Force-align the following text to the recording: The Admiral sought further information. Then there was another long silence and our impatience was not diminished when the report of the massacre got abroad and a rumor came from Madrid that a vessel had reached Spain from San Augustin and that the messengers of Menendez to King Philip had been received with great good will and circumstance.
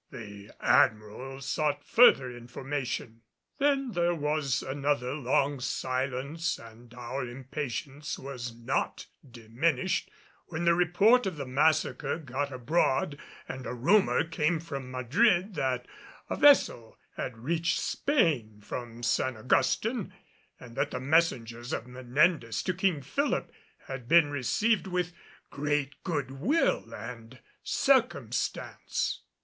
The 0.09 0.49
Admiral 0.59 1.41
sought 1.41 1.83
further 1.83 2.35
information. 2.35 3.21
Then 3.59 3.91
there 3.91 4.15
was 4.15 4.63
another 4.63 5.13
long 5.13 5.59
silence 5.59 6.57
and 6.57 6.91
our 6.95 7.23
impatience 7.23 8.17
was 8.17 8.51
not 8.51 9.05
diminished 9.29 10.09
when 10.47 10.65
the 10.65 10.73
report 10.73 11.27
of 11.27 11.37
the 11.37 11.45
massacre 11.45 12.17
got 12.17 12.51
abroad 12.51 13.19
and 13.47 13.67
a 13.67 13.75
rumor 13.75 14.23
came 14.23 14.59
from 14.59 14.89
Madrid 14.89 15.53
that 15.53 15.87
a 16.31 16.35
vessel 16.35 16.97
had 17.15 17.37
reached 17.37 17.77
Spain 17.79 18.59
from 18.59 19.03
San 19.03 19.37
Augustin 19.37 20.11
and 20.59 20.75
that 20.75 20.89
the 20.89 20.99
messengers 20.99 21.71
of 21.73 21.85
Menendez 21.85 22.63
to 22.63 22.73
King 22.73 23.03
Philip 23.03 23.51
had 23.85 24.07
been 24.07 24.31
received 24.31 24.87
with 24.87 25.13
great 25.51 26.03
good 26.03 26.31
will 26.31 26.91
and 26.91 27.37
circumstance. 27.61 29.21